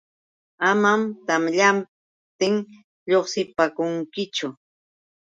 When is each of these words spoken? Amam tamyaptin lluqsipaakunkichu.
Amam 0.69 1.01
tamyaptin 1.27 2.55
lluqsipaakunkichu. 3.09 4.47